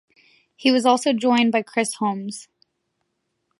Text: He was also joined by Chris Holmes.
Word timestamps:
He 0.55 0.71
was 0.71 0.83
also 0.83 1.13
joined 1.13 1.51
by 1.51 1.61
Chris 1.61 1.93
Holmes. 1.99 2.47